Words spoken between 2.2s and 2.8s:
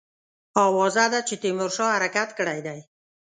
کړی دی.